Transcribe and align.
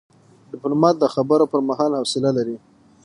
ډيپلومات 0.51 0.95
د 0.99 1.05
خبرو 1.15 1.45
پر 1.51 1.59
مهال 1.69 1.91
حوصله 1.99 2.29
لري. 2.37 2.57